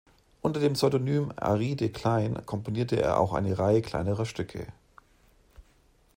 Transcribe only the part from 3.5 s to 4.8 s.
Reihe kleinerer Stücke.